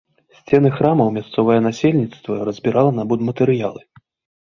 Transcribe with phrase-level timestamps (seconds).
[0.37, 3.81] Сцены храмаў мясцовае насельніцтва разбірала на будматэрыялы.